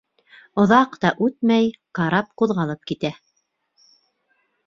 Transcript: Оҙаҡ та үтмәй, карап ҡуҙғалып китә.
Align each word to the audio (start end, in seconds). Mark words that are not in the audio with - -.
Оҙаҡ 0.61 0.95
та 1.03 1.09
үтмәй, 1.25 1.67
карап 1.99 2.31
ҡуҙғалып 2.43 2.89
китә. 2.93 3.11